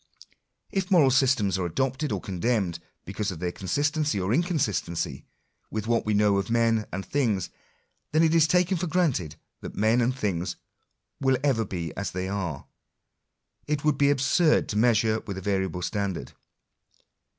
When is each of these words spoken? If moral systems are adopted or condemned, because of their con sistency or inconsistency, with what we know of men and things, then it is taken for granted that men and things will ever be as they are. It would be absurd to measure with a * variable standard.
If 0.71 0.89
moral 0.89 1.11
systems 1.11 1.59
are 1.59 1.65
adopted 1.67 2.11
or 2.11 2.19
condemned, 2.19 2.79
because 3.05 3.29
of 3.29 3.37
their 3.37 3.51
con 3.51 3.67
sistency 3.67 4.19
or 4.19 4.33
inconsistency, 4.33 5.27
with 5.69 5.85
what 5.85 6.07
we 6.07 6.15
know 6.15 6.37
of 6.37 6.49
men 6.49 6.87
and 6.91 7.05
things, 7.05 7.51
then 8.11 8.23
it 8.23 8.33
is 8.33 8.47
taken 8.47 8.77
for 8.77 8.87
granted 8.87 9.35
that 9.59 9.75
men 9.75 10.01
and 10.01 10.17
things 10.17 10.55
will 11.19 11.37
ever 11.43 11.65
be 11.65 11.95
as 11.95 12.09
they 12.13 12.27
are. 12.27 12.65
It 13.67 13.83
would 13.83 13.99
be 13.99 14.09
absurd 14.09 14.67
to 14.69 14.75
measure 14.75 15.19
with 15.27 15.37
a 15.37 15.41
* 15.41 15.41
variable 15.49 15.83
standard. 15.83 16.31